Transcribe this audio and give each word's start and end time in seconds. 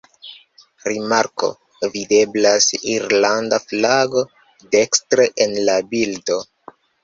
Rimarko: 0.91 1.49
Videblas 1.97 2.67
irlanda 2.95 3.61
flago 3.69 4.27
dekstre 4.75 5.31
en 5.47 5.59
la 5.71 5.81
bildo. 5.97 6.45